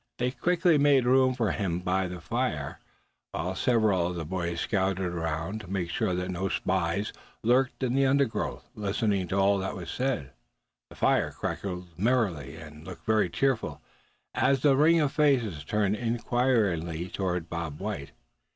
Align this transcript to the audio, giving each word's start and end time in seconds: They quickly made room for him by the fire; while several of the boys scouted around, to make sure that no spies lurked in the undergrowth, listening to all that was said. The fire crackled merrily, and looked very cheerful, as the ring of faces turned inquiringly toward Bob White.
They 0.17 0.31
quickly 0.31 0.79
made 0.79 1.05
room 1.05 1.35
for 1.35 1.51
him 1.51 1.77
by 1.77 2.07
the 2.07 2.19
fire; 2.19 2.79
while 3.33 3.53
several 3.53 4.07
of 4.07 4.15
the 4.15 4.25
boys 4.25 4.61
scouted 4.61 5.13
around, 5.13 5.61
to 5.61 5.67
make 5.69 5.91
sure 5.91 6.15
that 6.15 6.31
no 6.31 6.49
spies 6.49 7.13
lurked 7.43 7.83
in 7.83 7.93
the 7.93 8.07
undergrowth, 8.07 8.67
listening 8.73 9.27
to 9.27 9.37
all 9.37 9.59
that 9.59 9.75
was 9.75 9.91
said. 9.91 10.31
The 10.89 10.95
fire 10.95 11.29
crackled 11.37 11.99
merrily, 11.99 12.55
and 12.55 12.83
looked 12.83 13.05
very 13.05 13.29
cheerful, 13.29 13.79
as 14.33 14.61
the 14.61 14.75
ring 14.75 14.99
of 14.99 15.11
faces 15.11 15.63
turned 15.63 15.95
inquiringly 15.95 17.07
toward 17.09 17.47
Bob 17.47 17.79
White. 17.79 18.09